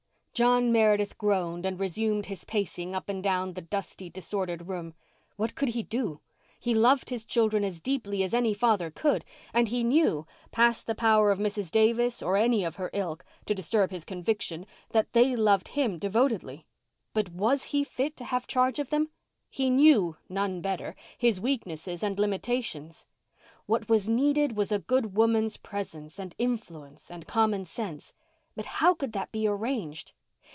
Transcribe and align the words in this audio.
John 0.33 0.71
Meredith 0.71 1.19
groaned 1.19 1.67
and 1.67 1.79
resumed 1.79 2.25
his 2.25 2.45
pacing 2.45 2.95
up 2.95 3.09
and 3.09 3.21
down 3.21 3.53
the 3.53 3.61
dusty, 3.61 4.09
disordered 4.09 4.67
room. 4.69 4.95
What 5.35 5.53
could 5.53 5.69
he 5.69 5.83
do? 5.83 6.21
He 6.59 6.73
loved 6.73 7.11
his 7.11 7.25
children 7.25 7.63
as 7.63 7.79
deeply 7.79 8.23
as 8.23 8.33
any 8.33 8.53
father 8.55 8.89
could 8.89 9.23
and 9.53 9.67
he 9.67 9.83
knew, 9.83 10.25
past 10.49 10.87
the 10.87 10.95
power 10.95 11.29
of 11.29 11.37
Mrs. 11.37 11.69
Davis 11.69 12.23
or 12.23 12.37
any 12.37 12.63
of 12.63 12.77
her 12.77 12.89
ilk, 12.93 13.23
to 13.45 13.53
disturb 13.53 13.91
his 13.91 14.03
conviction, 14.03 14.65
that 14.91 15.13
they 15.13 15.35
loved 15.35 15.67
him 15.67 15.99
devotedly. 15.99 16.65
But 17.13 17.29
was 17.29 17.65
he 17.65 17.83
fit 17.83 18.17
to 18.17 18.25
have 18.25 18.47
charge 18.47 18.79
of 18.79 18.89
them? 18.89 19.09
He 19.47 19.69
knew—none 19.69 20.61
better—his 20.61 21.39
weaknesses 21.41 22.01
and 22.01 22.17
limitations. 22.17 23.05
What 23.67 23.89
was 23.89 24.09
needed 24.09 24.55
was 24.57 24.71
a 24.71 24.79
good 24.79 25.15
woman's 25.15 25.57
presence 25.57 26.17
and 26.17 26.33
influence 26.39 27.11
and 27.11 27.27
common 27.27 27.65
sense. 27.65 28.13
But 28.55 28.65
how 28.65 28.95
could 28.95 29.11
that 29.11 29.31
be 29.31 29.45
arranged? 29.45 30.13